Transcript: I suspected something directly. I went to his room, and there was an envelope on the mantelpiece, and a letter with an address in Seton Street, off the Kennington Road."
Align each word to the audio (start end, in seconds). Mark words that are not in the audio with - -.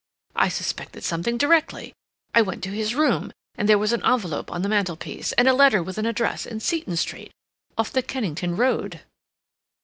I 0.35 0.49
suspected 0.49 1.03
something 1.03 1.37
directly. 1.37 1.93
I 2.33 2.41
went 2.41 2.63
to 2.63 2.71
his 2.71 2.95
room, 2.95 3.31
and 3.53 3.69
there 3.69 3.77
was 3.77 3.93
an 3.93 4.03
envelope 4.03 4.49
on 4.51 4.63
the 4.63 4.67
mantelpiece, 4.69 5.31
and 5.33 5.47
a 5.47 5.53
letter 5.53 5.83
with 5.83 5.99
an 5.99 6.07
address 6.07 6.47
in 6.47 6.59
Seton 6.59 6.97
Street, 6.97 7.31
off 7.77 7.91
the 7.91 8.01
Kennington 8.01 8.55
Road." 8.55 9.01